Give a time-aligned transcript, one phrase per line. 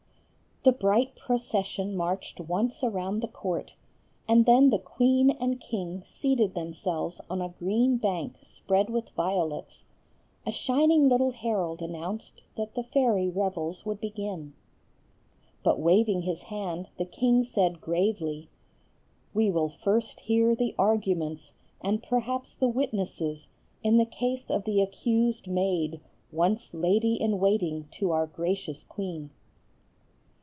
[0.63, 3.73] The bright procession marched once around the court,
[4.27, 9.85] and then the queen and king seated themselves on a green bank spread with violets;
[10.45, 14.53] a shining little herald announced that the fairy revels would begin.
[15.63, 18.47] But waving his hand, the king said gravely,
[19.33, 23.47] "We will first hear the arguments, and perhaps the witnesses,
[23.83, 29.31] in the case of the accused maid, once lady in waiting to our gracious queen."